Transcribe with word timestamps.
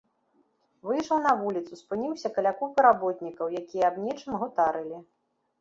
Выйшаў 0.91 1.19
на 1.25 1.33
вуліцу, 1.41 1.77
спыніўся 1.81 2.31
каля 2.37 2.53
купы 2.63 2.79
работнікаў, 2.89 3.55
якія 3.63 3.85
аб 3.95 4.01
нечым 4.07 4.33
гутарылі. 4.47 4.97